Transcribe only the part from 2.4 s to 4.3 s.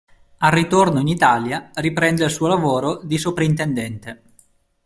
lavoro di soprintendente.